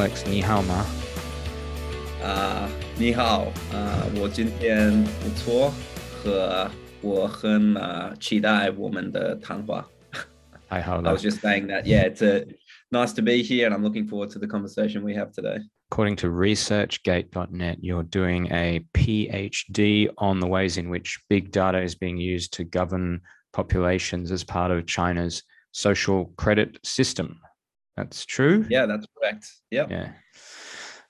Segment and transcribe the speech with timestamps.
[0.00, 0.86] Alex，你好吗？
[2.22, 2.68] 啊、
[2.98, 4.90] 你好，啊、我今天
[5.22, 5.72] 不错，
[6.12, 6.70] 和
[7.00, 9.86] 我很啊、期待我们的谈话。
[10.68, 12.44] 太好 I 了 was。just saying that, yeah, it's a,
[12.90, 15.58] nice to be here, and I'm looking forward to the conversation we have today.
[15.90, 21.94] According to ResearchGate.net, you're doing a PhD on the ways in which big data is
[21.94, 23.20] being used to govern
[23.52, 27.40] populations as part of China's social credit system.
[28.01, 28.65] That's true.
[28.67, 29.47] Yeah, that's correct.
[29.69, 29.91] Yep.
[29.91, 30.11] Yeah.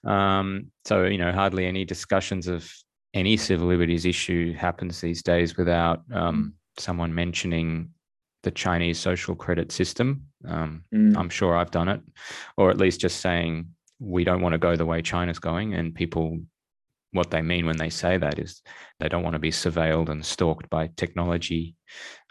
[0.03, 2.69] Um, so, you know, hardly any discussions of
[3.13, 7.89] any civil liberties issue happens these days without um, someone mentioning
[8.43, 10.25] the Chinese social credit system.
[10.45, 12.01] Um, Mm, I'm sure I've done it,
[12.57, 13.69] or at least just saying
[13.99, 15.73] we don't want to go the way China's going.
[15.73, 16.39] And people,
[17.13, 18.61] what they mean when they say that is
[18.99, 21.75] they don't want to be surveilled and stalked by technology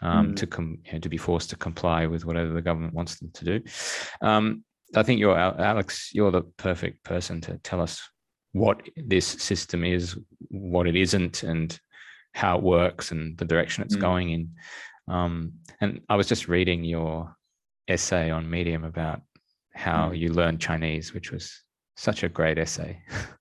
[0.01, 0.35] um, Mm.
[0.37, 3.29] to com- you know, to be forced to comply with whatever the government wants them
[3.33, 3.61] to do.
[4.21, 4.63] Um,
[4.95, 6.09] I think you're Alex.
[6.13, 8.01] You're the perfect person to tell us
[8.53, 10.17] what this system is,
[10.49, 11.79] what it isn't, and
[12.33, 14.01] how it works, and the direction it's Mm.
[14.01, 14.49] going in.
[15.07, 17.35] Um, and I was just reading your
[17.87, 19.21] essay on Medium about
[19.73, 20.17] how Mm.
[20.17, 21.63] you learned Chinese, which was
[21.95, 23.01] such a great essay.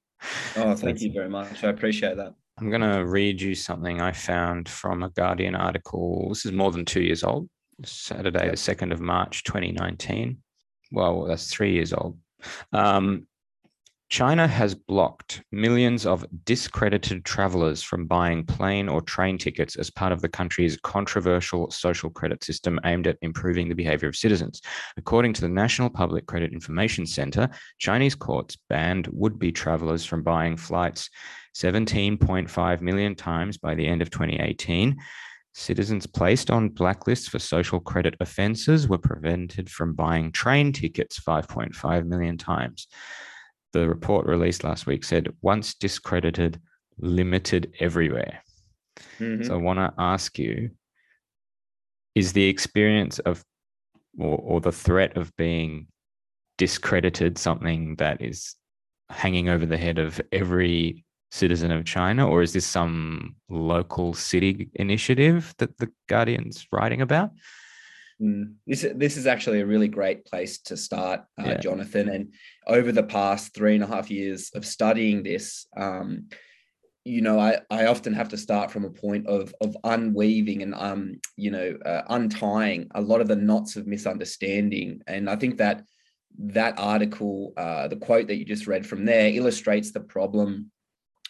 [0.56, 1.64] Oh, thank you very much.
[1.64, 2.34] I appreciate that.
[2.58, 6.28] I'm going to read you something I found from a Guardian article.
[6.28, 7.48] This is more than two years old.
[7.84, 10.38] Saturday, the 2nd of March, 2019.
[10.92, 12.18] Well, that's three years old.
[12.72, 13.26] Um,
[14.10, 20.10] China has blocked millions of discredited travelers from buying plane or train tickets as part
[20.10, 24.60] of the country's controversial social credit system aimed at improving the behavior of citizens.
[24.96, 30.24] According to the National Public Credit Information Center, Chinese courts banned would be travelers from
[30.24, 31.08] buying flights
[31.56, 34.96] 17.5 million times by the end of 2018.
[35.54, 42.06] Citizens placed on blacklists for social credit offenses were prevented from buying train tickets 5.5
[42.06, 42.88] million times.
[43.72, 46.60] The report released last week said once discredited,
[46.98, 48.42] limited everywhere.
[49.18, 49.46] Mhm.
[49.46, 50.70] So I want to ask you
[52.14, 53.44] is the experience of
[54.18, 55.86] or, or the threat of being
[56.58, 58.56] discredited something that is
[59.08, 64.68] hanging over the head of every citizen of China, or is this some local city
[64.74, 67.30] initiative that the Guardian's writing about?
[68.20, 68.54] Mm.
[68.66, 71.58] This this is actually a really great place to start, uh, Yeah.
[71.58, 72.08] Jonathan.
[72.08, 72.34] And
[72.66, 76.28] over the past three and a half years of studying this, um,
[77.04, 80.74] you know, I, I often have to start from a point of of unweaving and
[80.74, 85.00] um, you know, uh, untying a lot of the knots of misunderstanding.
[85.06, 85.84] And I think that
[86.38, 90.70] that article, uh, the quote that you just read from there, illustrates the problem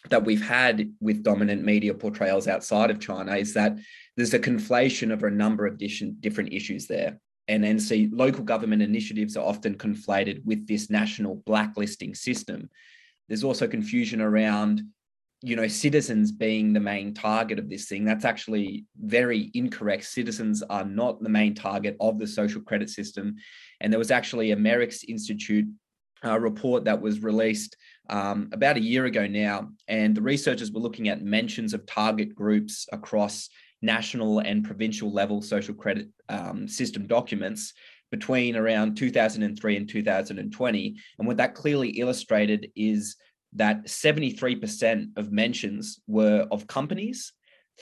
[0.09, 3.35] that we've had with dominant media portrayals outside of China.
[3.35, 3.77] Is that
[4.17, 7.19] there's a conflation of a number of different issues there.
[7.47, 12.69] And then see local government initiatives are often conflated with this national blacklisting system.
[13.27, 14.83] There's also confusion around,
[15.41, 18.05] you know, citizens being the main target of this thing.
[18.05, 20.05] That's actually very incorrect.
[20.05, 23.35] Citizens are not the main target of the social credit system.
[23.81, 25.65] And there was actually a MERICS Institute
[26.23, 27.75] uh, report that was released
[28.09, 29.69] um, about a year ago now.
[29.87, 33.49] And the researchers were looking at mentions of target groups across
[33.81, 37.73] national and provincial level social credit um, system documents
[38.11, 40.95] between around 2003 and 2020.
[41.17, 43.15] And what that clearly illustrated is
[43.53, 47.33] that 73% of mentions were of companies,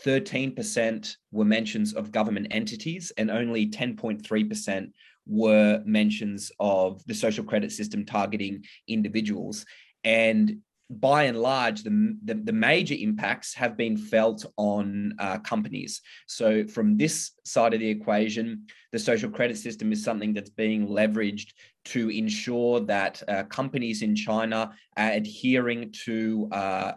[0.05, 4.91] 13% were mentions of government entities, and only 10.3%
[5.27, 9.65] were mentions of the social credit system targeting individuals.
[10.03, 10.59] And
[10.89, 16.01] by and large, the, the, the major impacts have been felt on uh, companies.
[16.25, 20.87] So, from this side of the equation, the social credit system is something that's being
[20.87, 21.53] leveraged
[21.85, 26.91] to ensure that uh, companies in China are adhering to uh,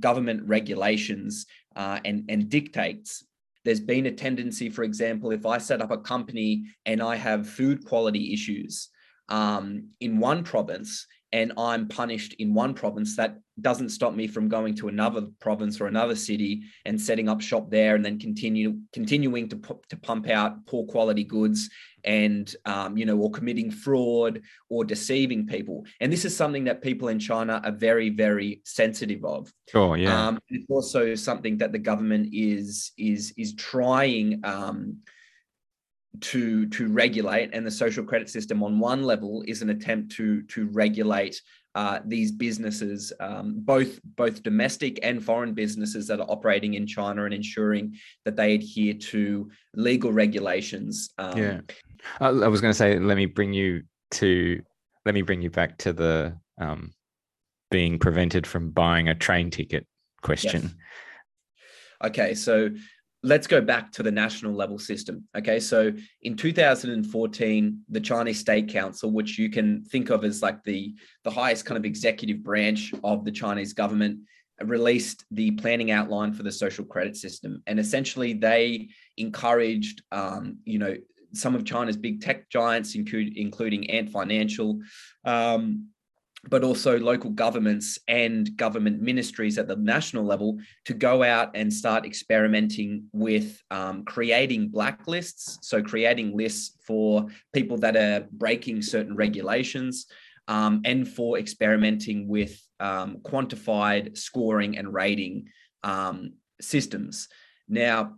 [0.00, 3.24] government regulations uh, and, and dictates.
[3.64, 7.48] There's been a tendency, for example, if I set up a company and I have
[7.48, 8.88] food quality issues
[9.28, 14.48] um, in one province, and I'm punished in one province, that doesn't stop me from
[14.48, 18.78] going to another province or another city and setting up shop there, and then continue
[18.92, 21.70] continuing to pu- to pump out poor quality goods
[22.04, 25.84] and um, you know or committing fraud or deceiving people.
[26.00, 29.52] And this is something that people in China are very very sensitive of.
[29.68, 30.28] Sure, yeah.
[30.28, 34.98] Um, it's also something that the government is is is trying um,
[36.20, 40.42] to to regulate, and the social credit system on one level is an attempt to
[40.42, 41.40] to regulate
[41.74, 47.24] uh, these businesses, um, both both domestic and foreign businesses that are operating in China,
[47.24, 51.10] and ensuring that they adhere to legal regulations.
[51.18, 51.60] Um, yeah.
[52.20, 53.82] I, I was going to say, let me bring you
[54.12, 54.62] to,
[55.06, 56.92] let me bring you back to the um,
[57.70, 59.86] being prevented from buying a train ticket
[60.22, 60.62] question.
[60.62, 60.74] Yes.
[62.04, 62.70] Okay, so
[63.24, 65.24] let's go back to the national level system.
[65.36, 65.90] Okay, so
[66.22, 70.94] in 2014, the Chinese State Council, which you can think of as like the,
[71.24, 74.20] the highest kind of executive branch of the Chinese government,
[74.62, 77.62] released the planning outline for the social credit system.
[77.66, 80.94] And essentially, they encouraged, um, you know,
[81.32, 84.80] some of China's big tech giants, including Ant Financial,
[85.24, 85.88] um,
[86.48, 91.72] but also local governments and government ministries at the national level to go out and
[91.72, 95.58] start experimenting with um, creating blacklists.
[95.62, 100.06] So, creating lists for people that are breaking certain regulations
[100.48, 105.46] um, and for experimenting with um, quantified scoring and rating
[105.82, 107.28] um, systems.
[107.68, 108.16] Now,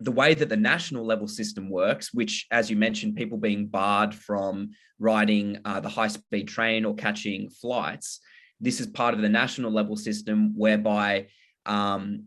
[0.00, 4.14] the way that the national level system works, which, as you mentioned, people being barred
[4.14, 8.20] from riding uh, the high speed train or catching flights,
[8.60, 11.26] this is part of the national level system whereby
[11.66, 12.24] um,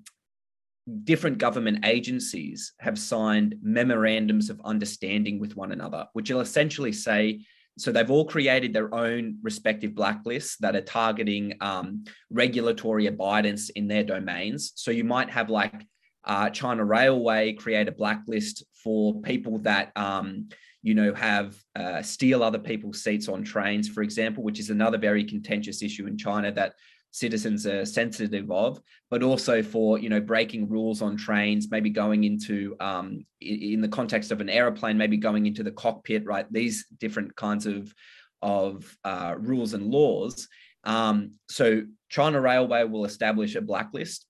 [1.04, 7.42] different government agencies have signed memorandums of understanding with one another, which will essentially say
[7.78, 13.88] so they've all created their own respective blacklists that are targeting um, regulatory abidance in
[13.88, 14.74] their domains.
[14.76, 15.88] So you might have like
[16.24, 20.50] uh, China Railway create a blacklist for people that um,
[20.84, 24.98] you know have uh, steal other people's seats on trains, for example, which is another
[24.98, 26.74] very contentious issue in China that
[27.12, 32.24] citizens are sensitive of, but also for you know breaking rules on trains, maybe going
[32.24, 36.52] into um, in the context of an aeroplane, maybe going into the cockpit, right?
[36.52, 37.94] These different kinds of
[38.42, 40.48] of uh, rules and laws.
[40.84, 44.26] Um, so China Railway will establish a blacklist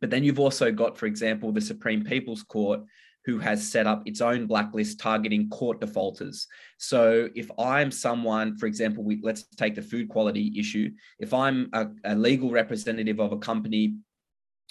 [0.00, 2.80] but then you've also got, for example, the Supreme People's Court,
[3.24, 6.46] who has set up its own blacklist targeting court defaulters.
[6.78, 10.90] So if I'm someone, for example, we, let's take the food quality issue.
[11.18, 13.96] If I'm a, a legal representative of a company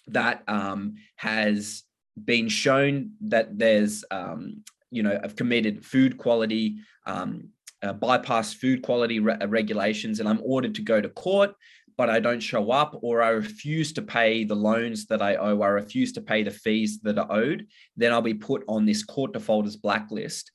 [0.08, 1.84] that um, has
[2.26, 7.50] been shown that there's, um, you know, have committed food quality, um,
[7.84, 11.54] uh, bypass food quality re- regulations, and I'm ordered to go to court
[11.98, 15.62] but I don't show up, or I refuse to pay the loans that I owe,
[15.62, 17.66] I refuse to pay the fees that are owed,
[17.96, 20.52] then I'll be put on this court defaulters blacklist.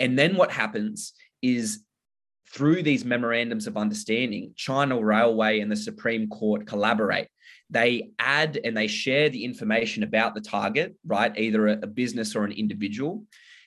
[0.00, 1.84] And then what happens is
[2.52, 7.28] through these memorandums of understanding, China Railway and the Supreme Court collaborate.
[7.70, 11.32] They add and they share the information about the target, right?
[11.38, 13.24] Either a, business or an individual.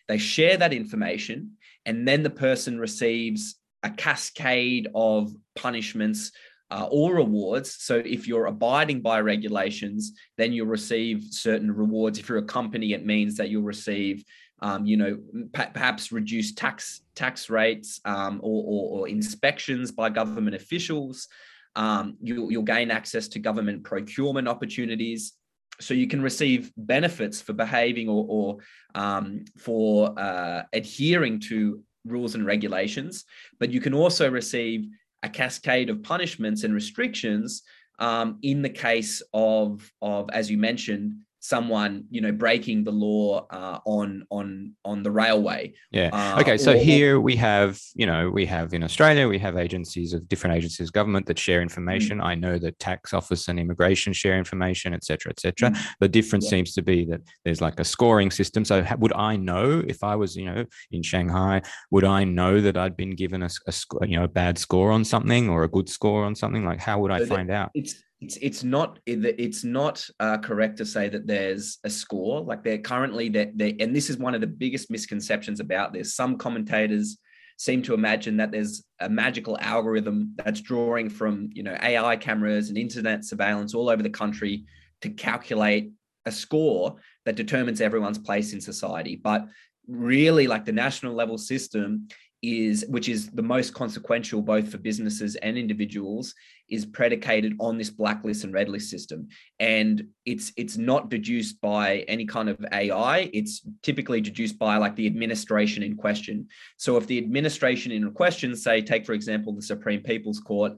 [0.08, 1.54] They share that information,
[1.86, 6.32] and then the person receives a cascade of punishments
[6.72, 7.76] uh, or rewards.
[7.80, 12.20] So if you're abiding by regulations, then you'll receive certain rewards.
[12.20, 14.24] If you're a company, it means that you'll receive,
[14.62, 15.18] um, you know,
[15.54, 21.28] perhaps reduced tax tax rates um, or, or, or, inspections by government officials.
[21.76, 25.34] Um, you'll, you'll gain access to government procurement opportunities.
[25.80, 28.58] So you can receive benefits for behaving or, or
[28.96, 33.26] um, for uh, adhering to rules and regulations,
[33.60, 34.88] but you can also receive
[35.26, 37.64] a cascade of punishments and restrictions
[38.00, 43.46] um, in the case of, of, as you mentioned, someone you know breaking the law
[43.50, 45.74] uh, on on on the railway.
[45.92, 46.10] Yeah.
[46.12, 49.56] Uh, okay so or, here we have you know we have in australia we have
[49.58, 52.18] agencies of different agencies of government that share information.
[52.18, 52.28] Mm-hmm.
[52.28, 55.84] i know that tax office and immigration share information etc etc mm-hmm.
[56.00, 56.52] the difference yeah.
[56.52, 58.66] seems to be that there's like a scoring system.
[58.66, 61.62] So would i know if i was you know in shanghai
[61.92, 63.74] would i know that i'd been given a, a
[64.08, 66.66] you know a bad score on something or a good score on something?
[66.66, 67.72] Like how would i so find out?
[67.74, 72.42] it's it's it's not it's not uh, correct to say that there's a score.
[72.42, 76.16] Like they're currently that they and this is one of the biggest misconceptions about this.
[76.16, 77.20] Some commentators
[77.58, 82.70] seem to imagine that there's a magical algorithm that's drawing from you know ai cameras
[82.70, 84.66] and internet surveillance all over the country
[85.02, 85.92] to calculate
[86.26, 89.16] a score that determines everyone's place in society.
[89.16, 89.46] But
[89.88, 92.08] really like the national level system
[92.42, 96.34] is which is the most consequential both for businesses and individuals
[96.70, 99.28] is predicated on this blacklist and red list system.
[99.60, 104.96] And it's it's not deduced by any kind of ai it's typically deduced by like
[104.96, 106.48] the administration in question.
[106.78, 110.74] So if the administration in question say take for example the supreme people's court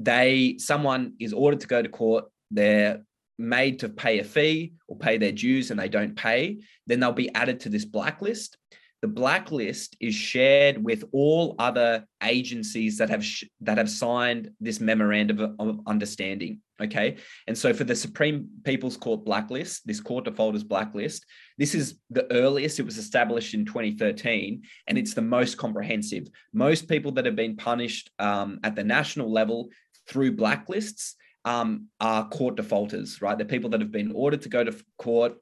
[0.00, 3.02] they someone is ordered to go to court they're
[3.38, 7.12] made to pay a fee or pay their dues and they don't pay then they'll
[7.12, 8.56] be added to this blacklist
[9.04, 14.80] the blacklist is shared with all other agencies that have sh- that have signed this
[14.80, 16.62] memorandum of, understanding.
[16.80, 21.26] Okay, and so for the Supreme People's Court blacklist, this court defaulters blacklist,
[21.58, 22.80] this is the earliest.
[22.80, 26.26] It was established in 2013, and it's the most comprehensive.
[26.54, 29.68] Most people that have been punished um, at the national level
[30.08, 31.12] through blacklists
[31.44, 33.36] um, are court defaulters, right?
[33.36, 35.34] The people that have been ordered to go to court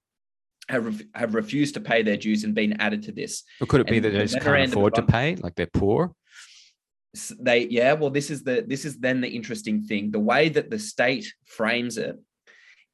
[0.72, 3.44] have have refused to pay their dues and been added to this.
[3.60, 6.14] Or could it be that they just can't afford to pay, like they're poor?
[7.38, 10.10] They yeah, well, this is the this is then the interesting thing.
[10.10, 12.16] The way that the state frames it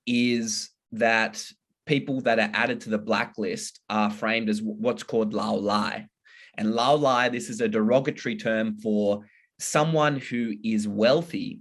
[0.06, 1.44] is that
[1.86, 6.06] people that are added to the blacklist are framed as what's called lao lai.
[6.56, 9.24] And lao lai, this is a derogatory term for
[9.60, 11.60] someone who is wealthy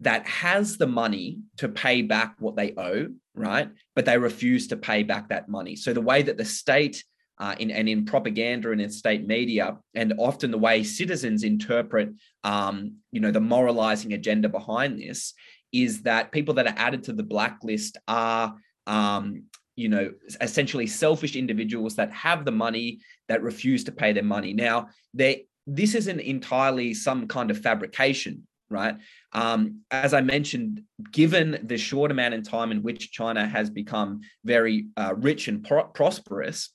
[0.00, 3.70] that has the money to pay back what they owe, right?
[3.94, 5.76] But they refuse to pay back that money.
[5.76, 7.04] So the way that the state
[7.38, 12.10] uh, in, and in propaganda and in state media, and often the way citizens interpret,
[12.44, 15.34] um, you know, the moralizing agenda behind this
[15.72, 18.54] is that people that are added to the blacklist are,
[18.86, 24.22] um, you know, essentially selfish individuals that have the money that refuse to pay their
[24.22, 24.52] money.
[24.52, 28.96] Now, this isn't entirely some kind of fabrication, right?
[29.32, 34.20] Um, as I mentioned, given the short amount of time in which China has become
[34.44, 36.70] very uh, rich and pro- prosperous,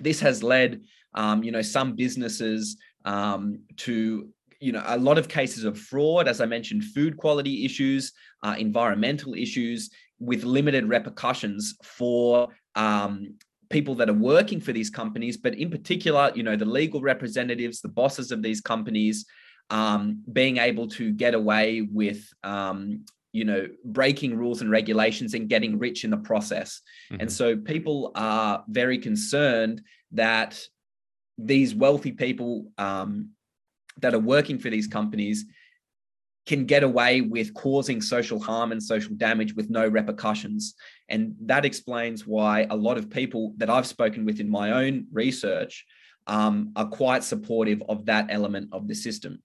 [0.00, 0.80] this has led,
[1.14, 4.28] um, you know, some businesses um, to,
[4.60, 8.56] you know, a lot of cases of fraud, as I mentioned, food quality issues, uh,
[8.58, 13.34] environmental issues, with limited repercussions for um,
[13.70, 17.80] people that are working for these companies, but in particular, you know, the legal representatives,
[17.80, 19.26] the bosses of these companies,
[19.70, 25.48] um, being able to get away with, um, you know, breaking rules and regulations and
[25.48, 26.80] getting rich in the process.
[27.10, 27.30] And Mhm.
[27.30, 29.82] so people are very concerned
[30.12, 30.60] that
[31.36, 33.30] these wealthy people um,
[34.00, 35.44] that are working for these companies
[36.46, 40.74] can get away with causing social harm and social damage with no repercussions.
[41.10, 45.06] And that explains why a lot of people that I've spoken with in my own
[45.12, 45.84] research
[46.28, 49.42] um, are quite supportive of that element of the system.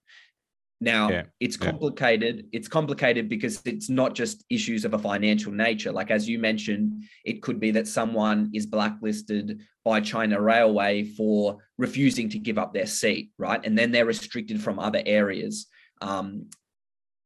[0.80, 1.70] Now, Yeah, it's yeah.
[1.70, 2.46] complicated.
[2.52, 5.92] It's complicated because it's not just issues of a financial nature.
[5.92, 11.58] Like, as you mentioned, it could be that someone is blacklisted by China Railway for
[11.78, 13.60] refusing to give up their seat, right?
[13.64, 15.66] And then they're restricted from other areas.
[16.02, 16.50] Um,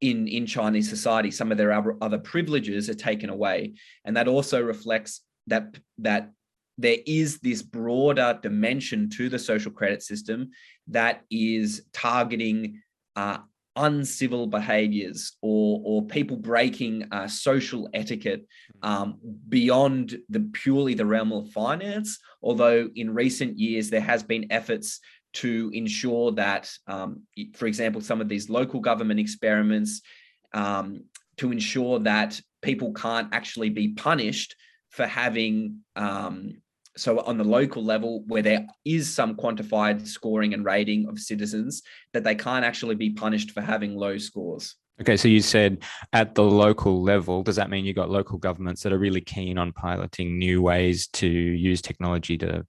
[0.01, 3.73] in in Chinese society, some of their other privileges are taken away,
[4.05, 6.31] and that also reflects that that
[6.79, 10.49] there is this broader dimension to the social credit system
[10.87, 12.81] that is targeting
[13.15, 13.39] uh,
[13.75, 18.45] uncivil behaviors or or people breaking uh, social etiquette
[18.81, 19.17] um,
[19.47, 22.19] beyond the purely the realm of finance.
[22.41, 24.99] Although in recent years there has been efforts
[25.31, 30.01] to ensure that, um, for example, some of these local government experiments
[30.53, 31.03] um,
[31.37, 34.55] to ensure that people can't actually be punished
[34.89, 36.61] for having um,
[36.99, 41.81] so on the local level where there is some quantified scoring and rating of citizens
[42.13, 46.35] that they can't actually be punished for having low scores Okay, so you said at
[46.35, 49.71] the local level, does that mean you've got local governments that are really keen on
[49.71, 52.65] piloting new ways to use technology to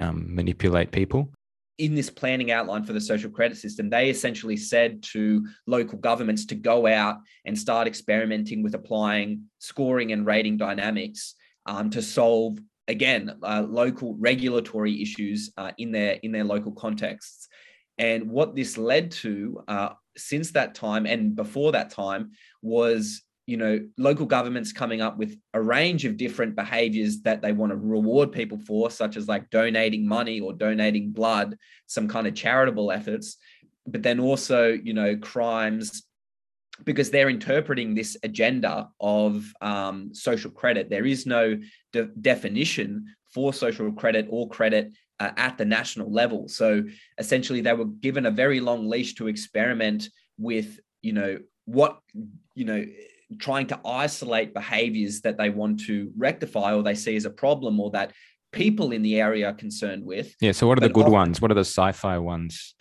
[0.00, 1.30] um, manipulate people?
[1.78, 6.46] in this planning outline for the social credit system, they essentially said to local governments
[6.46, 7.16] to go out
[7.46, 11.34] and start experimenting with applying scoring and rating dynamics
[11.66, 17.48] um, to solve again uh, local regulatory issues uh, in their in their local contexts.
[17.98, 23.56] And what this led to uh, since that time and before that time was you
[23.56, 27.76] know local governments coming up with a range of different behaviors that they want to
[27.76, 32.90] reward people for such as like donating money or donating blood some kind of charitable
[32.90, 33.36] efforts
[33.86, 36.04] but then also you know crimes
[36.84, 41.58] because they're interpreting this agenda of um, social credit there is no
[41.92, 46.82] de- definition for social credit or credit uh, at the national level so
[47.18, 52.00] essentially they were given a very long leash to experiment with you know what
[52.54, 52.84] you know
[53.38, 57.80] trying to isolate behaviors that they want to rectify or they see as a problem
[57.80, 58.12] or that
[58.52, 60.34] people in the area are concerned with.
[60.40, 60.52] Yeah.
[60.52, 61.40] So what are the good often- ones?
[61.40, 62.74] What are the sci-fi ones?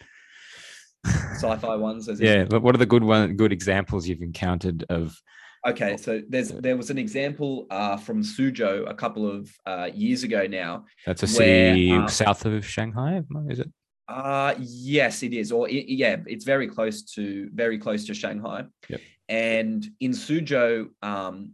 [1.06, 2.10] Sci-fi ones.
[2.20, 2.46] Yeah.
[2.46, 5.20] but What are the good one, good examples you've encountered of?
[5.66, 10.24] Okay, so there's there was an example uh, from Suzhou a couple of uh, years
[10.24, 10.86] ago now.
[11.06, 13.72] That's a Where, city um, south of Shanghai, is it?
[14.08, 15.54] Uh yes, it is.
[15.54, 18.66] Or i yeah, it's very close to very close to Shanghai.
[18.90, 19.02] Yep.
[19.30, 21.54] And in Suzhou, um,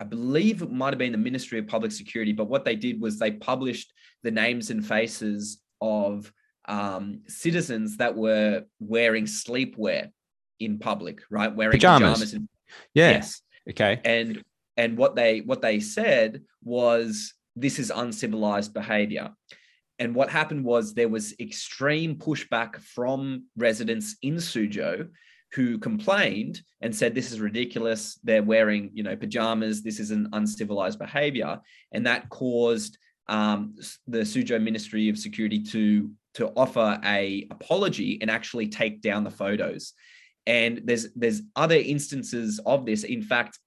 [0.00, 3.00] I believe it might have been the Ministry of Public Security, but what they did
[3.00, 3.92] was they published
[4.24, 6.32] the names and faces of
[6.68, 10.10] um, citizens that were wearing sleepwear
[10.60, 11.54] in public, right?
[11.54, 12.08] Wearing Pajamas.
[12.20, 12.34] pajamas.
[12.34, 12.48] in-
[12.94, 13.10] Yeah.
[13.10, 13.42] Yes.
[13.70, 14.00] Okay.
[14.04, 14.42] And
[14.76, 19.30] and what they what they said was this is uncivilized behavior.
[19.98, 25.08] And what happened was there was extreme pushback from residents in Suzhou
[25.52, 28.18] who complained and said this is ridiculous.
[28.22, 29.82] They're wearing, you know, pajamas.
[29.82, 31.60] This is an uncivilized behavior,
[31.92, 33.74] and that caused um,
[34.06, 39.30] the Suzhou Ministry of Security to to offer a apology and actually take down the
[39.30, 39.92] photos.
[40.46, 43.04] And there's there's other instances of this.
[43.04, 43.58] In fact,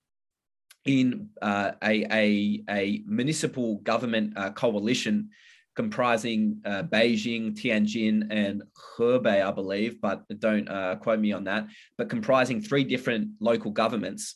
[0.86, 5.30] in uh, a, a, a municipal government uh, coalition
[5.76, 8.64] comprising uh, Beijing, Tianjin, and
[8.98, 13.72] Hebei, I believe, but don't uh, quote me on that, but comprising three different local
[13.72, 14.36] governments.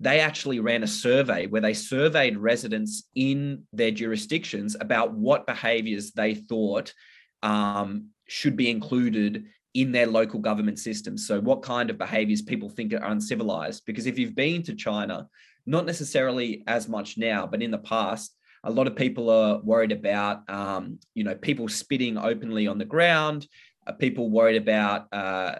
[0.00, 6.10] They actually ran a survey where they surveyed residents in their jurisdictions about what behaviors
[6.12, 6.92] they thought
[7.42, 11.26] um, should be included in their local government systems.
[11.26, 13.84] So, what kind of behaviors people think are uncivilized?
[13.86, 15.28] Because if you've been to China,
[15.66, 19.92] not necessarily as much now, but in the past, a lot of people are worried
[19.92, 23.46] about, um, you know, people spitting openly on the ground.
[23.86, 25.54] Uh, people worried about uh,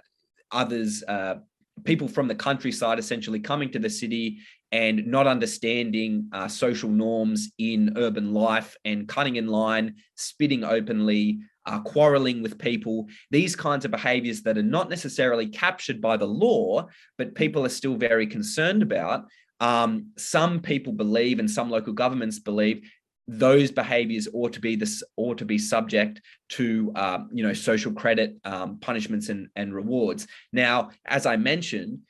[0.51, 1.37] others, uh,
[1.85, 4.39] people from the countryside, essentially coming to the city
[4.73, 11.41] and not understanding uh, social norms in urban life and cutting in line, spitting openly,
[11.67, 13.07] uh, quarreling with people.
[13.31, 16.89] These kinds of behaviors that are not necessarily captured by the law,
[17.19, 19.27] but people are still very concerned about
[19.61, 22.89] um, some people believe and some local governments believe
[23.29, 27.93] those behaviors ought to be this ought to be subject to um, you know social
[27.93, 32.01] credit um, punishments and, and rewards now as i mentioned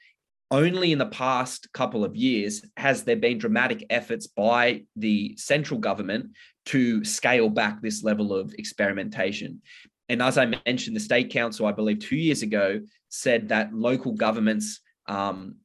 [0.53, 5.79] only in the past couple of years has there been dramatic efforts by the central
[5.79, 6.31] government
[6.73, 9.61] to scale back this level of experimentation
[10.09, 14.13] and as i mentioned the state council i believe two years ago said that local
[14.13, 15.57] governments um,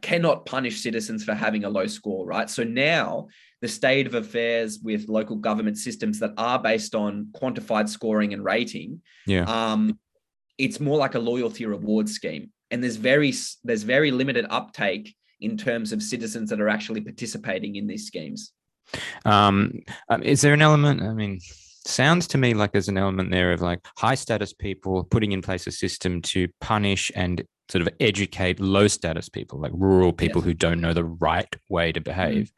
[0.00, 2.48] cannot punish citizens for having a low score, right?
[2.48, 3.28] So now
[3.60, 8.44] the state of affairs with local government systems that are based on quantified scoring and
[8.44, 9.44] rating, Yeah.
[9.44, 9.98] um,
[10.58, 13.32] it's more like a loyalty reward scheme, and there's very
[13.64, 18.52] there's very limited uptake in terms of citizens that are actually participating in these schemes.
[19.24, 21.02] Um, um, is there an element?
[21.02, 21.40] I mean,
[21.86, 25.42] sounds to me like there's an element there of like high status people putting in
[25.42, 30.42] place a system to punish and sort of educate low status people, like rural people
[30.42, 32.52] who don't know the right way to behave.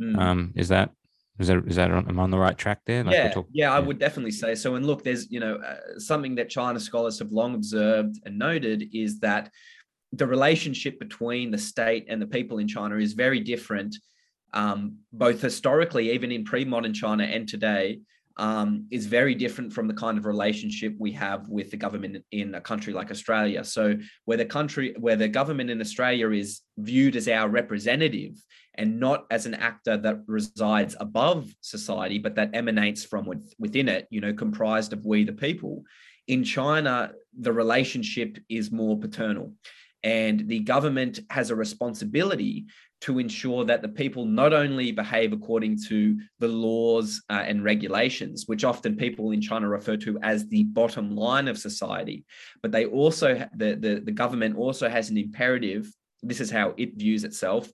[0.00, 0.18] Mm.
[0.18, 0.90] Um, is that
[1.38, 3.04] is that is that on, am I on the right track there?
[3.04, 4.74] Like yeah, talk- yeah, I would definitely say so.
[4.74, 8.88] And look, there's you know uh, something that China scholars have long observed and noted
[8.92, 9.50] is that
[10.12, 13.96] the relationship between the state and the people in China is very different,
[14.52, 18.00] um, both historically, even in pre-modern China and today,
[18.38, 22.54] um, is very different from the kind of relationship we have with the government in
[22.54, 23.62] a country like Australia.
[23.64, 28.42] So where the country, where the government in Australia is viewed as our representative
[28.74, 33.88] and not as an actor that resides above society, but that emanates from with, within
[33.88, 35.82] it, you know, comprised of we the people.
[36.26, 39.52] In China, the relationship is more paternal.
[40.02, 42.66] And the government has a responsibility
[43.02, 48.44] to ensure that the people not only behave according to the laws uh, and regulations,
[48.46, 52.24] which often people in China refer to as the bottom line of society,
[52.62, 55.92] but they also, the, the, the government also has an imperative.
[56.22, 57.68] This is how it views itself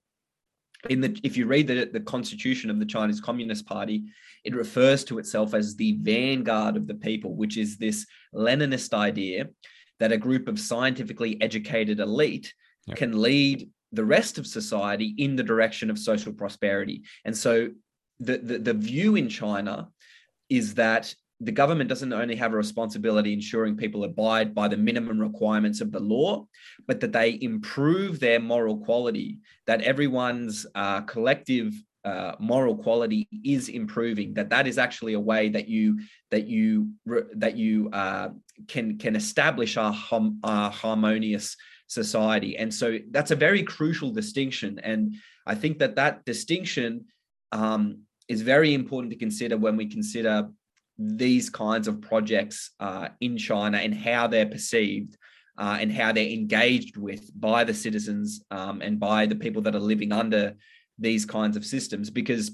[0.89, 4.05] in the if you read the, the constitution of the chinese communist party
[4.45, 9.49] it refers to itself as the vanguard of the people which is this leninist idea
[9.99, 12.55] that a group of scientifically educated elite
[12.95, 17.69] can lead the rest of society in the direction of social prosperity and so
[18.21, 19.89] the, the, the view in china
[20.49, 25.21] is that the government doesn't only have a responsibility ensuring people abide by the minimum
[25.21, 26.47] requirements of the law,
[26.87, 31.73] but that they improve their moral quality, that everyone's uh, collective
[32.05, 34.35] uh, moral quality is improving.
[34.35, 36.91] That that is actually a way that you that you
[37.35, 38.31] that you uh,
[38.67, 41.57] can can establish a, hum, a harmonious
[41.89, 42.57] society.
[42.57, 44.79] And so that's a very crucial distinction.
[44.79, 47.07] And I think that that distinction
[47.51, 50.49] um, is very important to consider when we consider
[50.99, 55.17] these kinds of projects uh, in China and how they're perceived
[55.57, 59.75] uh, and how they're engaged with by the citizens um, and by the people that
[59.75, 60.55] are living under
[60.99, 62.11] these kinds of systems.
[62.11, 62.51] Because,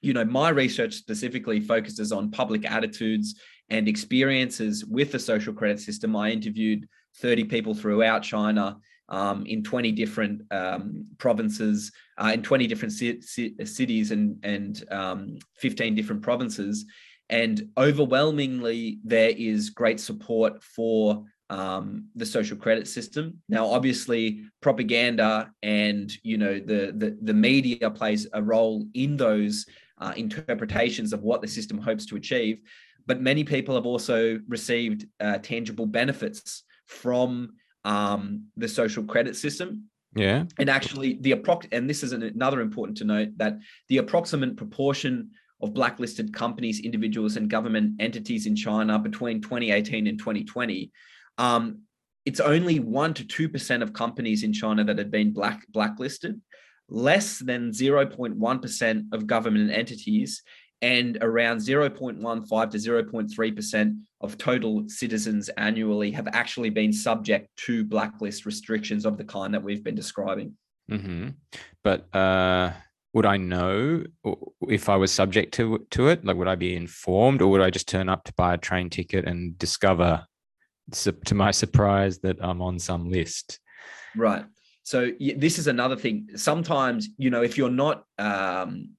[0.00, 3.34] you know, my research specifically focuses on public attitudes
[3.70, 6.14] and experiences with the social credit system.
[6.14, 6.86] I interviewed
[7.18, 8.78] 30 people throughout China.
[9.10, 14.82] Um, in 20 different um, provinces, uh, in 20 different ci- ci- cities, and and
[14.90, 16.86] um, 15 different provinces,
[17.28, 23.40] And overwhelmingly, there is great support for um, the social credit system.
[23.48, 29.66] Now, obviously, propaganda and you know the the, the media plays a role in those
[29.98, 32.60] uh, interpretations of what the system hopes to achieve.
[33.06, 39.88] But many people have also received uh, tangible benefits from um, the social credit system.
[40.16, 40.44] Yeah.
[40.58, 44.56] And actually, the approx and this is an, another important to note that the approximate
[44.56, 50.92] proportion of blacklisted companies, individuals, and government entities in China between 2018 and 2020
[51.38, 51.80] um,
[52.24, 56.40] it's only one to two percent of companies in China that had been black blacklisted,
[56.88, 60.42] less than 0.1 percent of government entities,
[60.84, 67.84] and around 0.15 to 0.3 percent of total citizens annually have actually been subject to
[67.84, 70.54] blacklist restrictions of the kind that we've been describing.
[70.90, 71.30] Mm-hmm.
[71.82, 72.72] But uh,
[73.14, 74.04] would I know
[74.68, 76.22] if I was subject to to it?
[76.22, 78.90] Like, would I be informed, or would I just turn up to buy a train
[78.90, 80.26] ticket and discover
[80.92, 83.58] to my surprise that I'm on some list.
[84.14, 84.44] Right.
[84.82, 86.28] So this is another thing.
[86.36, 88.90] Sometimes, you know, if you're not um,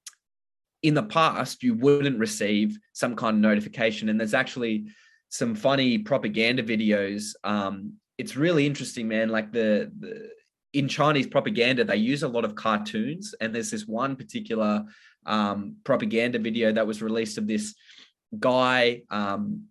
[0.85, 4.07] in the past, you wouldn't receive some kind of notification.
[4.09, 4.85] And there's actually
[5.29, 7.33] some funny propaganda videos.
[7.43, 9.29] Um, it's really interesting, man.
[9.29, 10.29] Like the, the
[10.73, 13.33] in Chinese propaganda, they use a lot of cartoons.
[13.41, 14.85] And there's this one particular
[15.25, 17.73] um, propaganda video that was released of this
[18.39, 19.63] guy um,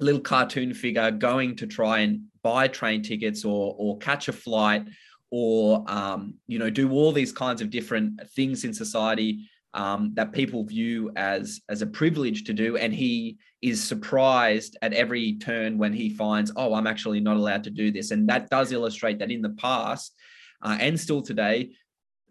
[0.00, 4.84] little cartoon figure going to try and buy train tickets or or catch a flight
[5.30, 10.32] or um, you know do all these kinds of different things in society um, that
[10.32, 15.78] people view as as a privilege to do and he is surprised at every turn
[15.78, 19.18] when he finds oh i'm actually not allowed to do this and that does illustrate
[19.18, 20.14] that in the past
[20.62, 21.70] uh, and still today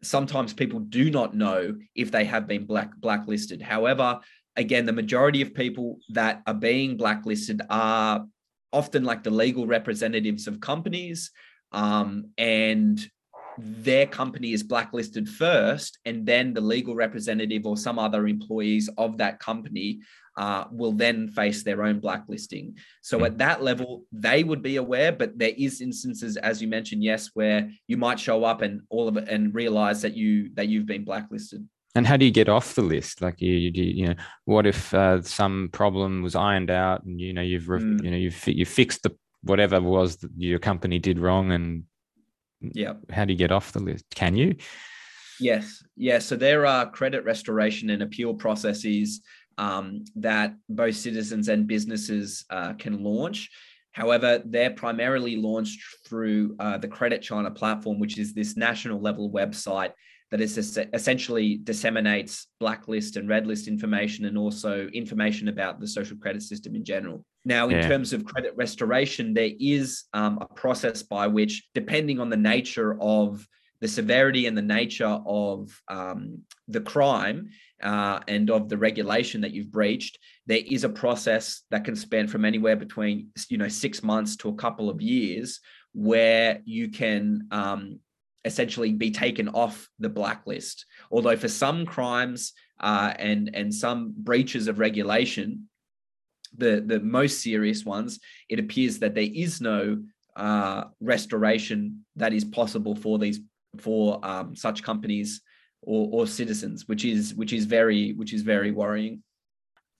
[0.01, 4.19] sometimes people do not know if they have been black blacklisted however
[4.57, 8.25] again, the majority of people that are being blacklisted are
[8.73, 11.31] often like the legal representatives of companies.
[11.71, 12.99] Um, and
[13.57, 19.17] their company is blacklisted first, and then the legal representative or some other employees of
[19.17, 19.99] that company
[20.37, 22.75] uh, will then face their own blacklisting.
[23.01, 27.03] So at that level, they would be aware, but there is instances, as you mentioned,
[27.03, 30.67] yes, where you might show up and all of it and realize that you that
[30.67, 31.67] you've been blacklisted.
[31.95, 33.23] And how do you get off the list?
[33.23, 34.15] Like you, you, you know,
[34.45, 38.03] what if uh, some problem was ironed out, and you know you've mm.
[38.03, 41.85] you know you've you fixed the whatever was that your company did wrong, and
[42.61, 44.05] yeah, how do you get off the list?
[44.13, 44.55] Can you?
[45.39, 46.25] Yes, yes.
[46.25, 49.21] So there are credit restoration and appeal processes
[49.57, 53.49] um, that both citizens and businesses uh, can launch.
[53.91, 59.31] However, they're primarily launched through uh, the Credit China platform, which is this national level
[59.31, 59.91] website
[60.31, 66.17] that is essentially disseminates blacklist and red list information and also information about the social
[66.17, 67.23] credit system in general.
[67.45, 67.87] Now, in yeah.
[67.87, 72.97] terms of credit restoration, there is um, a process by which, depending on the nature
[73.01, 73.47] of
[73.79, 77.49] the severity and the nature of um, the crime
[77.81, 82.27] uh, and of the regulation that you've breached, there is a process that can span
[82.27, 85.61] from anywhere between you know six months to a couple of years,
[85.93, 87.99] where you can um,
[88.47, 90.85] essentially be taken off the blacklist.
[91.11, 95.69] Although for some crimes uh, and and some breaches of regulation,
[96.57, 100.01] the the most serious ones, it appears that there is no
[100.35, 103.39] uh, restoration that is possible for these
[103.77, 105.41] for um, such companies
[105.81, 109.23] or, or citizens, which is which is very which is very worrying.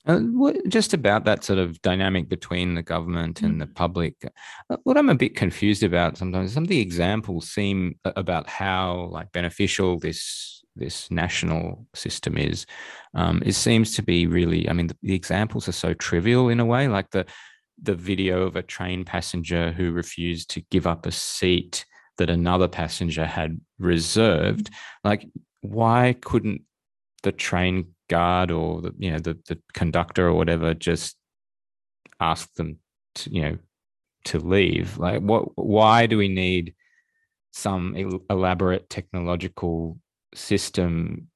[0.07, 0.21] Uh,
[0.69, 3.75] just about that sort of dynamic between the government and the mm.
[3.75, 4.15] public.
[4.69, 9.09] Uh, what I'm a bit confused about sometimes, some of the examples seem about how
[9.11, 12.65] like beneficial this this national system is.
[13.15, 14.69] Um, it seems to be really.
[14.69, 17.25] I mean, the, the examples are so trivial in a way, like the
[17.81, 21.85] the video of a train passenger who refused to give up a seat
[22.17, 24.69] that another passenger had reserved.
[25.03, 25.27] Like,
[25.61, 26.61] why couldn't
[27.23, 31.17] the train guard or the you know the the conductor or whatever just
[32.19, 32.77] ask them
[33.15, 33.57] to you know
[34.25, 34.97] to leave?
[34.97, 36.75] Like what why do we need
[37.51, 37.95] some
[38.29, 39.99] elaborate technological
[40.35, 41.27] system?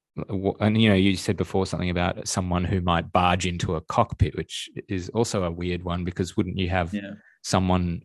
[0.59, 4.35] And you know you said before something about someone who might barge into a cockpit
[4.35, 7.11] which is also a weird one because wouldn't you have yeah.
[7.43, 8.01] someone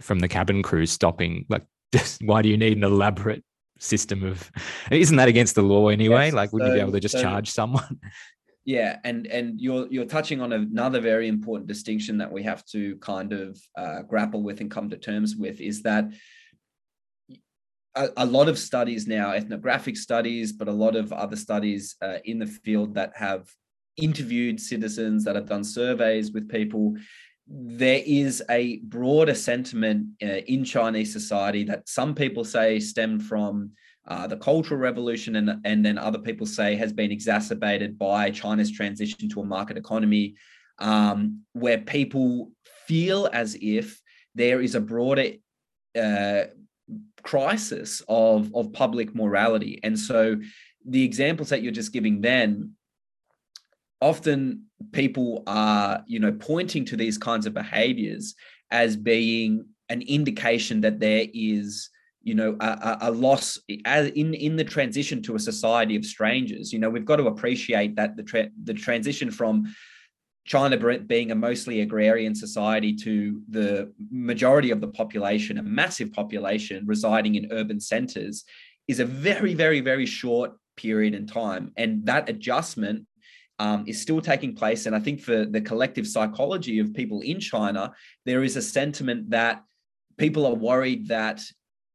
[0.00, 1.46] from the cabin crew stopping?
[1.48, 1.64] Like
[2.20, 3.44] why do you need an elaborate
[3.84, 4.50] system of
[4.90, 6.26] isn't that against the law anyway?
[6.26, 8.00] Yes, like wouldn't so, you be able to just so, charge someone?
[8.66, 12.96] Yeah and and you're you're touching on another very important distinction that we have to
[12.96, 16.10] kind of uh, grapple with and come to terms with is that
[17.94, 22.16] a, a, lot of studies now ethnographic studies but a lot of other studies uh,
[22.24, 23.46] in the field that have
[23.96, 26.96] interviewed citizens, that I've done surveys with people,
[27.46, 33.70] there is a broader sentiment uh, in Chinese society that some people say stemmed from
[34.06, 38.70] uh, the Cultural Revolution, and, and then other people say has been exacerbated by China's
[38.70, 40.34] transition to a market economy,
[40.78, 42.50] um, where people
[42.86, 44.00] feel as if
[44.34, 45.32] there is a broader
[45.98, 46.44] uh,
[47.22, 49.80] crisis of, of public morality.
[49.82, 50.36] And so
[50.86, 52.72] the examples that you're just giving then
[54.04, 54.62] often
[54.92, 58.34] people are you know pointing to these kinds of behaviors
[58.70, 61.88] as being an indication that there is
[62.22, 66.78] you know a, a loss in in the transition to a society of strangers you
[66.78, 69.74] know we've got to appreciate that the tra- the transition from
[70.46, 76.84] China being a mostly agrarian society to the majority of the population, a massive population
[76.84, 78.44] residing in urban centers,
[78.86, 81.72] is a very, very, very short period in time.
[81.78, 83.06] And that adjustment
[83.58, 84.86] um, is still taking place.
[84.86, 87.92] And I think for the collective psychology of people in China,
[88.24, 89.62] there is a sentiment that
[90.16, 91.42] people are worried that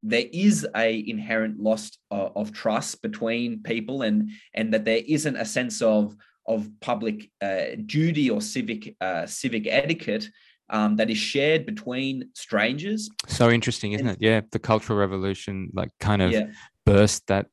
[0.02, 5.36] there is a inherent loss of, of trust between people and and that there isn't
[5.36, 6.16] a sense of
[6.48, 10.30] of public uh, duty or civic uh, civic etiquette
[10.70, 13.10] um, that is shared between strangers.
[13.28, 14.22] So interesting, isn't and, it?
[14.22, 16.48] Yeah, the Cultural Revolution like kind of yeah.
[16.86, 17.48] burst that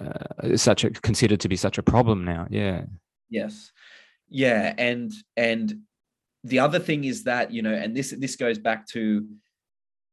[0.00, 2.46] uh, such a considered to be such a problem now.
[2.50, 2.84] Yeah.
[3.34, 3.72] Yes.
[4.28, 5.80] Yeah, and and
[6.44, 9.26] the other thing is that you know, and this this goes back to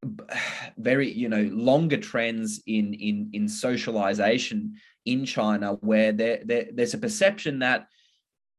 [0.77, 4.73] very you know longer trends in in in socialization
[5.05, 7.87] in China where there, there there's a perception that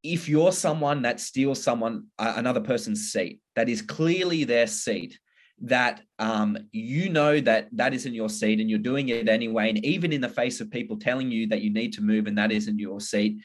[0.05, 5.18] if you're someone that steals someone another person's seat that is clearly their seat
[5.64, 9.85] that um, you know that that isn't your seat and you're doing it anyway and
[9.85, 12.51] even in the face of people telling you that you need to move and that
[12.51, 13.38] isn't your seat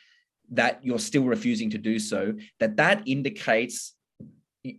[0.52, 3.94] that you're still refusing to do so, that that indicates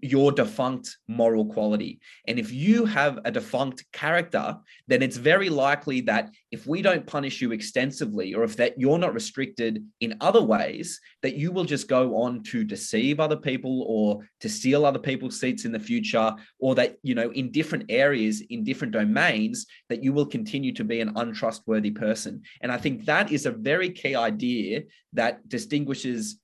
[0.02, 2.00] your defunct moral quality.
[2.26, 7.06] And if you have a defunct character, then it's very likely that if we don't
[7.06, 11.64] punish you extensively, or if that you're not restricted in other ways, that you will
[11.64, 15.78] just go on to deceive other people or to steal other people's seats in the
[15.78, 20.72] future, or that, you know, in different areas, in different domains, that you will continue
[20.72, 22.42] to be an untrustworthy person.
[22.60, 26.38] And I think that is a very key idea that distinguishes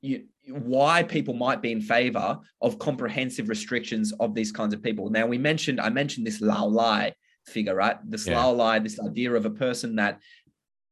[0.00, 5.10] you, why people might be in favor of comprehensive restrictions of these kinds of people.
[5.10, 7.14] Now, we mentioned, I mentioned this Lao Lai
[7.46, 7.96] figure, right?
[8.04, 8.38] This yeah.
[8.38, 10.20] Lao Lai, this idea of a person that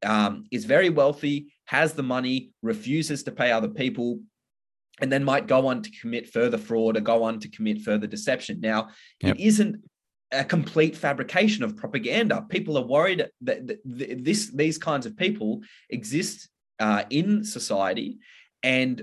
[0.04, 4.20] um, is very wealthy, has the money, refuses to pay other people,
[5.00, 8.06] and then might go on to commit further fraud or go on to commit further
[8.06, 8.60] deception.
[8.60, 8.88] Now,
[9.20, 9.36] yep.
[9.36, 9.82] it isn't
[10.30, 12.46] a complete fabrication of propaganda.
[12.48, 15.60] People are worried that this these kinds of people
[15.90, 16.48] exist
[16.80, 18.18] uh, in society,
[18.62, 19.02] and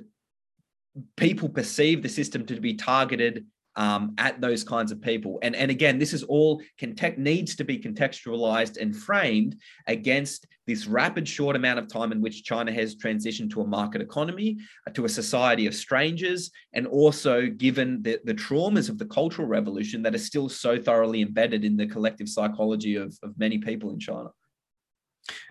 [1.16, 5.40] people perceive the system to be targeted um, at those kinds of people.
[5.42, 9.56] And, and again, this is all context needs to be contextualized and framed
[9.88, 14.02] against this rapid short amount of time in which China has transitioned to a market
[14.02, 19.06] economy, uh, to a society of strangers, and also given the, the traumas of the
[19.06, 23.60] Cultural Revolution that are still so thoroughly embedded in the collective psychology of, of many
[23.60, 24.30] people in China.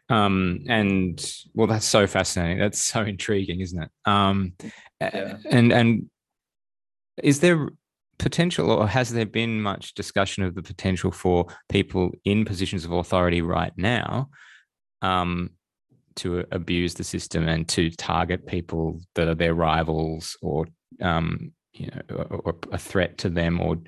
[0.08, 1.22] Um, and
[1.54, 2.58] well, that's so fascinating.
[2.58, 3.90] That's so intriguing, isn't it?
[4.04, 4.54] Um,
[5.00, 5.36] yeah.
[5.50, 6.10] And and
[7.22, 7.68] is there
[8.18, 12.92] potential, or has there been much discussion of the potential for people in positions of
[12.92, 14.30] authority right now
[15.02, 15.50] um,
[16.16, 20.66] to abuse the system and to target people that are their rivals or
[21.00, 23.78] um, you know, or, or a threat to them, or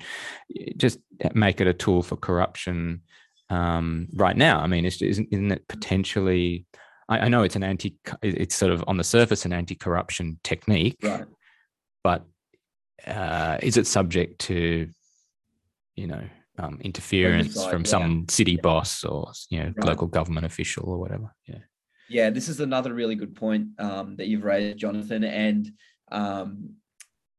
[0.77, 0.99] just
[1.33, 3.01] make it a tool for corruption
[3.51, 4.61] um, right now.
[4.61, 6.65] I mean, isn't, isn't it potentially?
[7.09, 7.97] I, I, know it's an anti.
[8.23, 11.25] It's sort of on the surface an anti-corruption technique, right.
[12.03, 12.25] but
[13.05, 14.87] uh, is it subject to,
[15.95, 16.23] you know,
[16.57, 17.89] um, interference from yeah.
[17.89, 18.61] some city yeah.
[18.61, 19.85] boss or you know right.
[19.85, 21.33] local government official or whatever?
[21.45, 21.59] Yeah.
[22.09, 25.71] Yeah, this is another really good point um, that you've raised, Jonathan, and
[26.11, 26.75] um,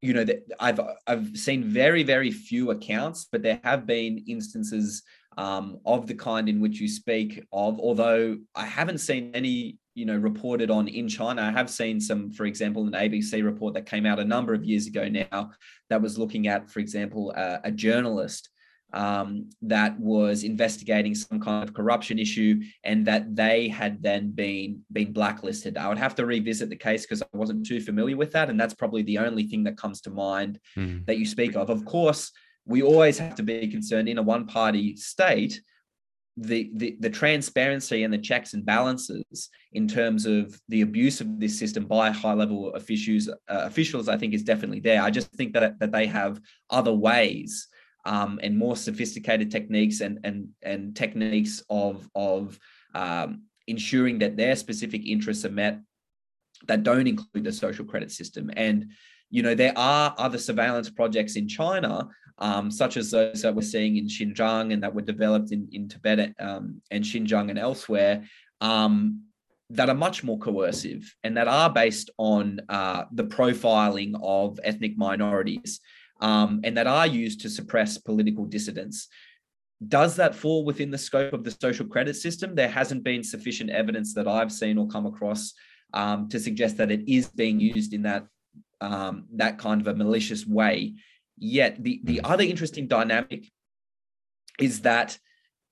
[0.00, 5.02] you know that I've I've seen very very few accounts, but there have been instances
[5.38, 7.78] um, of the kind in which you speak of.
[7.80, 11.42] Although I haven't seen any, you know, reported on in China.
[11.42, 14.64] I have seen some, for example, an ABC report that came out a number of
[14.64, 15.50] years ago now
[15.90, 18.48] that was looking at, for example, a, a journalist
[18.92, 24.82] um, that was investigating some kind of corruption issue and that they had then been
[24.92, 25.78] been blacklisted.
[25.78, 28.60] I would have to revisit the case because I wasn't too familiar with that, and
[28.60, 31.04] that's probably the only thing that comes to mind mm.
[31.06, 31.70] that you speak of.
[31.70, 32.32] Of course,
[32.66, 35.60] we always have to be concerned in a one party state
[36.36, 41.38] the, the the transparency and the checks and balances in terms of the abuse of
[41.38, 45.02] this system by high level officials uh, officials I think is definitely there.
[45.02, 47.68] I just think that that they have other ways
[48.06, 52.58] um, and more sophisticated techniques and and and techniques of of
[52.94, 55.80] um, ensuring that their specific interests are met
[56.66, 58.92] that don't include the social credit system and
[59.32, 63.62] you know there are other surveillance projects in China um, such as those that we're
[63.62, 68.24] seeing in Xinjiang and that were developed in, in Tibet um, and Xinjiang and elsewhere,
[68.60, 69.22] um,
[69.70, 74.98] that are much more coercive and that are based on uh, the profiling of ethnic
[74.98, 75.80] minorities
[76.20, 79.08] um, and that are used to suppress political dissidents.
[79.86, 82.54] Does that fall within the scope of the social credit system?
[82.54, 85.54] There hasn't been sufficient evidence that I've seen or come across
[85.94, 88.26] um, to suggest that it is being used in that
[88.82, 90.94] um, that kind of a malicious way.
[91.38, 93.46] Yet the, the other interesting dynamic
[94.58, 95.18] is that,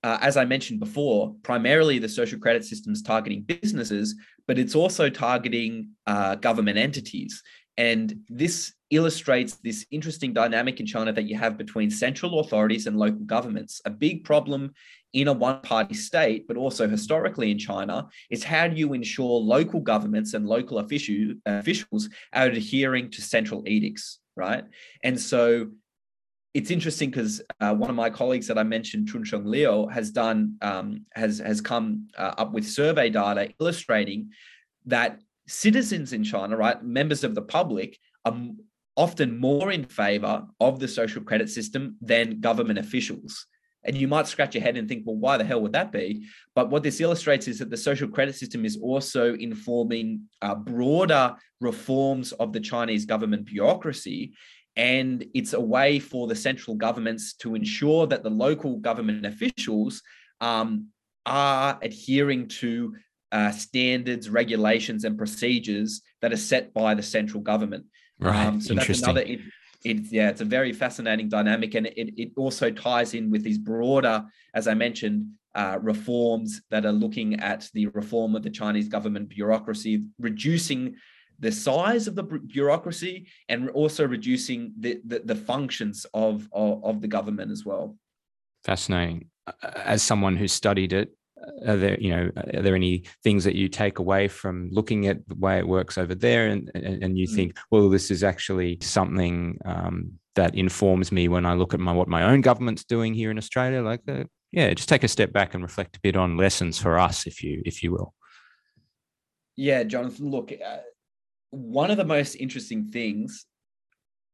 [0.03, 4.15] uh, as I mentioned before, primarily the social credit system is targeting businesses,
[4.47, 7.43] but it's also targeting uh, government entities.
[7.77, 12.97] And this illustrates this interesting dynamic in China that you have between central authorities and
[12.97, 13.81] local governments.
[13.85, 14.73] A big problem
[15.13, 19.39] in a one party state, but also historically in China, is how do you ensure
[19.39, 24.19] local governments and local official, officials are adhering to central edicts?
[24.35, 24.63] right?
[25.03, 25.67] And so
[26.53, 30.57] it's interesting because uh, one of my colleagues that I mentioned, Chuncheng Liu, has done
[30.61, 34.31] um, has has come uh, up with survey data illustrating
[34.85, 38.35] that citizens in China, right, members of the public, are
[38.95, 43.47] often more in favor of the social credit system than government officials.
[43.83, 46.27] And you might scratch your head and think, well, why the hell would that be?
[46.53, 51.35] But what this illustrates is that the social credit system is also informing uh, broader
[51.59, 54.33] reforms of the Chinese government bureaucracy.
[54.75, 60.03] And it's a way for the central governments to ensure that the local government officials
[60.41, 60.87] um,
[61.25, 62.95] are adhering to
[63.31, 67.85] uh, standards, regulations, and procedures that are set by the central government.
[68.21, 68.45] Right.
[68.45, 69.15] Um, so Interesting.
[69.15, 69.43] that's another
[69.83, 73.57] it's yeah, it's a very fascinating dynamic, and it, it also ties in with these
[73.57, 78.87] broader, as I mentioned, uh, reforms that are looking at the reform of the Chinese
[78.87, 80.95] government bureaucracy, reducing
[81.39, 87.01] the size of the bureaucracy and also reducing the, the, the functions of, of, of
[87.01, 87.97] the government as well.
[88.63, 89.25] Fascinating.
[89.63, 91.09] As someone who studied it,
[91.65, 95.27] are there you know are there any things that you take away from looking at
[95.27, 97.35] the way it works over there and and, and you mm.
[97.35, 101.91] think well this is actually something um, that informs me when i look at my
[101.91, 105.31] what my own government's doing here in australia like uh, yeah just take a step
[105.31, 108.13] back and reflect a bit on lessons for us if you if you will
[109.55, 110.77] yeah jonathan look uh,
[111.49, 113.45] one of the most interesting things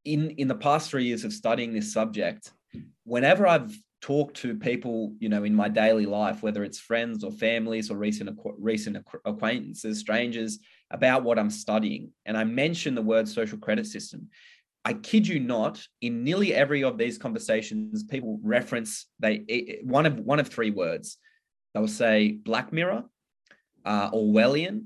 [0.05, 2.51] in in the past three years of studying this subject
[3.03, 7.31] whenever i've talk to people, you know, in my daily life, whether it's friends or
[7.31, 10.59] families or recent recent acquaintances, strangers,
[10.91, 14.29] about what I'm studying, and I mention the word social credit system.
[14.85, 20.19] I kid you not, in nearly every of these conversations, people reference they one of
[20.19, 21.17] one of three words.
[21.73, 23.03] They'll say Black Mirror,
[23.85, 24.85] uh, Orwellian,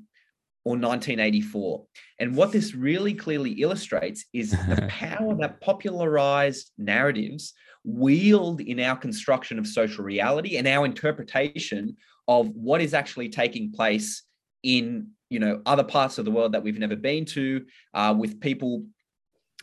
[0.64, 1.86] or 1984.
[2.20, 8.96] And what this really clearly illustrates is the power that popularized narratives wield in our
[8.96, 11.98] construction of social reality and our interpretation
[12.28, 14.24] of what is actually taking place
[14.64, 18.40] in you know other parts of the world that we've never been to uh, with
[18.40, 18.86] people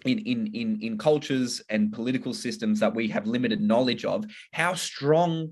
[0.04, 4.74] in, in in in cultures and political systems that we have limited knowledge of how
[4.74, 5.50] strong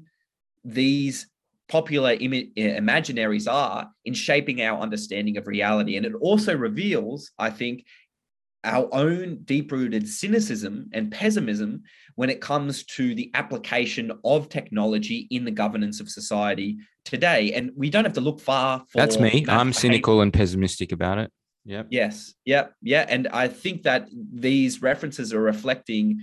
[0.64, 1.28] these
[1.68, 7.50] popular Im- imaginaries are in shaping our understanding of reality and it also reveals i
[7.50, 7.85] think
[8.66, 11.83] our own deep rooted cynicism and pessimism
[12.16, 17.52] when it comes to the application of technology in the governance of society today.
[17.52, 19.44] And we don't have to look far That's me.
[19.48, 21.33] I'm cynical and pessimistic about it.
[21.64, 21.85] Yeah.
[21.90, 22.35] Yes.
[22.44, 22.74] Yep.
[22.83, 23.07] Yeah.
[23.09, 26.20] And I think that these references are reflecting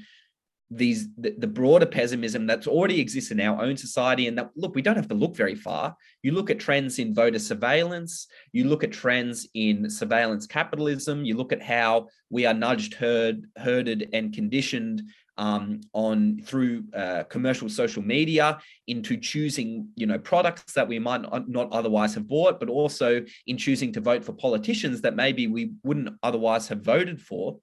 [0.75, 4.75] these the, the, broader pessimism that's already exists in our own society and that look
[4.75, 5.95] we don't have to look very far.
[6.21, 11.35] You look at trends in voter surveillance you look at trends in surveillance capitalism you
[11.35, 15.03] look at how we are nudged herd, herded and conditioned
[15.37, 21.21] um, on through uh, commercial social media into choosing you know products that we might
[21.47, 25.71] not otherwise have bought but also in choosing to vote for politicians that maybe we
[25.83, 27.57] wouldn't otherwise have voted for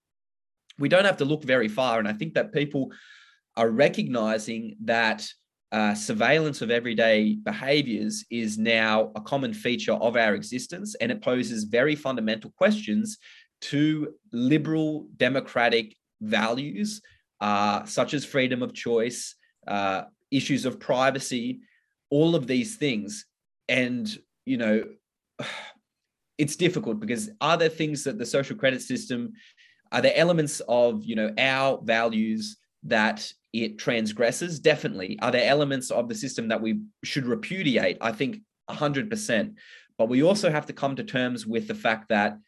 [0.81, 1.99] we don't have to look very far.
[1.99, 2.91] And I think that people
[3.57, 5.29] are recognizing that
[5.73, 11.23] uh, surveillance of everyday behaviors is now a common feature of our existence, and it
[11.23, 13.19] poses very fundamental questions
[13.61, 17.01] to liberal democratic values,
[17.41, 19.37] uh, such as freedom of choice,
[19.69, 21.61] uh, issues of privacy,
[22.11, 23.27] all of these things.
[23.69, 24.09] And,
[24.45, 24.85] you know,
[26.39, 29.35] it's difficult because are there things that the social credit system,
[29.93, 34.61] are there elements of, you know, our values that it transgresses?
[34.61, 35.19] Definitely.
[35.21, 37.99] Are there elements of the system that we should repudiate?
[38.01, 38.39] I think
[38.71, 39.55] 100%.
[39.99, 42.39] But we also have to come to terms with the fact that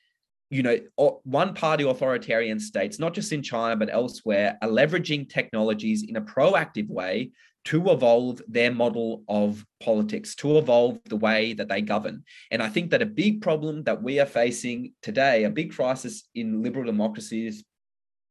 [0.53, 0.78] you know,
[1.24, 6.20] one party authoritarian states, not just in China, but elsewhere, are leveraging technologies in a
[6.20, 7.30] proactive way
[7.65, 12.25] to evolve their model of politics, to evolve the way that they govern.
[12.51, 16.29] And I think that a big problem that we are facing today, a big crisis
[16.35, 17.65] in liberal democracies,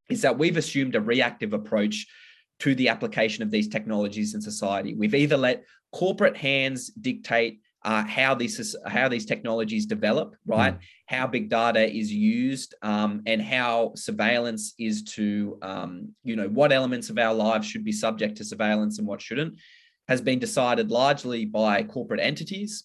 [0.10, 2.08] is that we've assumed a reactive approach
[2.60, 4.94] to the application of these technologies in society.
[4.94, 5.64] We've either let
[5.94, 10.76] corporate hands dictate uh, how these how these technologies develop, right?
[10.76, 10.84] Mm.
[11.08, 16.72] How big data is used, um, and how surveillance is to, um, you know, what
[16.72, 19.58] elements of our lives should be subject to surveillance and what shouldn't,
[20.08, 22.84] has been decided largely by corporate entities.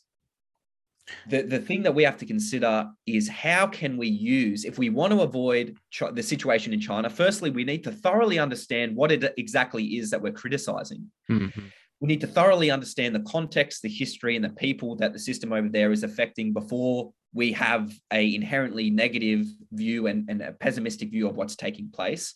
[1.29, 4.91] The, the thing that we have to consider is how can we use, if we
[4.91, 5.77] want to avoid
[6.13, 10.21] the situation in China, firstly, we need to thoroughly understand what it exactly is that
[10.21, 11.09] we're criticizing.
[11.31, 11.67] Mm-hmm
[12.01, 15.53] we need to thoroughly understand the context, the history, and the people that the system
[15.53, 21.11] over there is affecting before we have a inherently negative view and, and a pessimistic
[21.11, 22.35] view of what's taking place.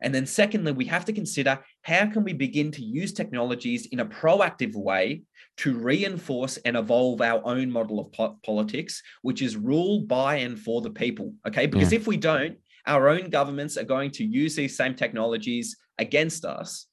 [0.00, 4.00] And then secondly, we have to consider how can we begin to use technologies in
[4.00, 5.22] a proactive way
[5.58, 10.58] to reinforce and evolve our own model of po- politics, which is ruled by and
[10.58, 11.34] for the people.
[11.46, 11.66] Okay.
[11.66, 11.98] Because yeah.
[11.98, 16.86] if we don't, our own governments are going to use these same technologies against us.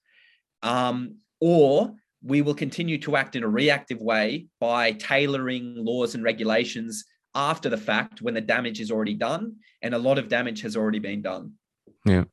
[0.63, 1.93] Um, or
[2.25, 7.05] we will continue to act in a reactive way by tailoring laws and regulations
[7.35, 10.75] after the fact when the damage is already done and a lot of damage has
[10.75, 11.53] already been done.
[12.03, 12.23] Yeah.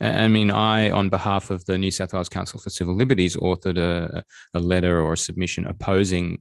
[0.00, 3.76] I mean, I, on behalf of the New South Wales Council for Civil Liberties, authored
[3.76, 4.24] a,
[4.54, 6.38] a letter or a submission opposing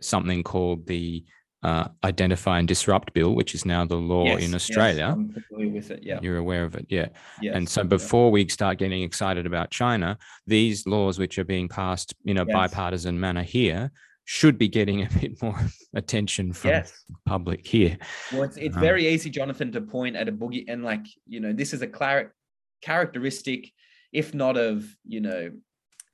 [0.00, 1.22] something called the
[1.62, 5.06] uh, Identify and Disrupt Bill, which is now the law yes, in Australia.
[5.08, 6.00] Yes, I'm familiar with it.
[6.02, 6.86] Yeah, you're aware of it.
[6.88, 7.08] Yeah.
[7.42, 8.32] Yes, and so before yeah.
[8.32, 12.52] we start getting excited about China, these laws, which are being passed in a yes.
[12.52, 13.90] bipartisan manner here,
[14.24, 15.58] should be getting a bit more
[15.94, 16.92] attention from yes.
[17.08, 17.98] the public here.
[18.32, 21.40] Well, it's, it's um, very easy, Jonathan, to point at a boogie and like you
[21.40, 22.34] know this is a clar-
[22.82, 23.72] characteristic,
[24.12, 25.50] if not of you know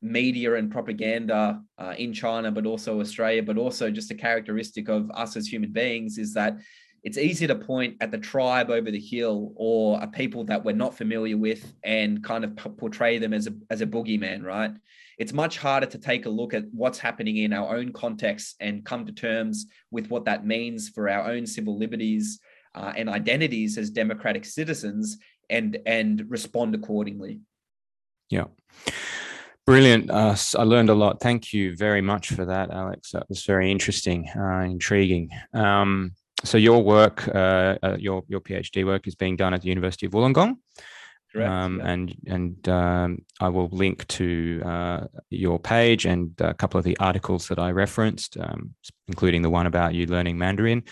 [0.04, 5.10] media and propaganda uh, in China, but also Australia, but also just a characteristic of
[5.14, 6.58] us as human beings is that
[7.02, 10.74] it's easy to point at the tribe over the hill or a people that we're
[10.74, 14.72] not familiar with and kind of portray them as a, as a boogeyman, right?
[15.18, 18.84] It's much harder to take a look at what's happening in our own context and
[18.84, 22.40] come to terms with what that means for our own civil liberties
[22.74, 25.18] uh, and identities as democratic citizens
[25.50, 27.40] and and respond accordingly.
[28.30, 28.44] Yeah.
[29.66, 30.10] Brilliant.
[30.10, 31.20] Uh, I learned a lot.
[31.20, 33.12] Thank you very much for that, Alex.
[33.12, 35.30] That was very interesting, uh, intriguing.
[35.54, 36.12] Um,
[36.44, 40.04] so your work, uh, uh your your PhD work, is being done at the University
[40.04, 40.56] of Wollongong.
[41.32, 41.50] Correct.
[41.50, 41.90] Um, yeah.
[41.90, 45.00] And and um, I will link to uh,
[45.30, 48.74] your page and a couple of the articles that I referenced, um,
[49.08, 50.82] including the one about you learning Mandarin.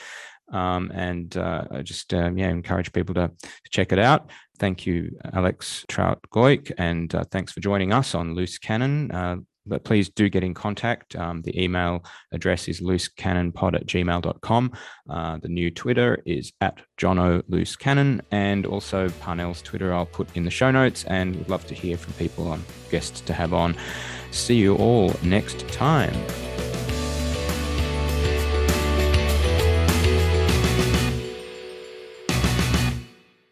[0.53, 4.31] Um, and uh, I just um, yeah encourage people to, to, check it out.
[4.59, 9.11] Thank you, Alex Trout Goik, and uh, thanks for joining us on Loose Cannon.
[9.11, 9.37] Uh,
[9.67, 11.15] but please do get in contact.
[11.17, 14.73] Um, the email address is loosecannonpod at gmail.com.
[15.09, 20.37] Uh, the new Twitter is at Jono Loose Cannon, and also Parnell's Twitter I'll put
[20.37, 21.05] in the show notes.
[21.05, 23.77] And we'd love to hear from people on guests to have on.
[24.31, 26.15] See you all next time.